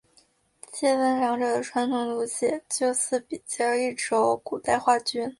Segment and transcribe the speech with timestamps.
[0.71, 5.29] 介分两者的传统图解就似比较一轴古代画卷。